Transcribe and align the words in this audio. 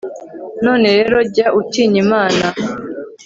none 0.65 0.87
rero 0.97 1.17
jya 1.33 1.47
utinya 1.59 1.97
imana 2.05 2.45